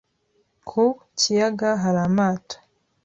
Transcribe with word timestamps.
Ku 0.67 0.83
kiyaga 1.17 1.69
hari 1.83 1.99
amato. 2.07 2.57